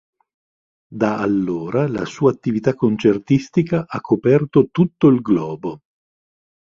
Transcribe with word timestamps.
Da 0.91 1.19
allora, 1.19 1.87
la 1.87 2.05
sua 2.05 2.31
attività 2.31 2.73
concertistica 2.73 3.85
ha 3.87 4.01
coperto 4.01 4.69
tutto 4.71 5.09
il 5.09 5.21
globo. 5.21 5.81